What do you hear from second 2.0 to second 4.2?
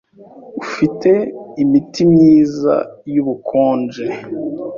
myiza yubukonje?